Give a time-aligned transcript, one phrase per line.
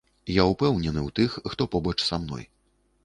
[0.35, 2.43] Я ўпэўнены ў тых, хто побач са мной.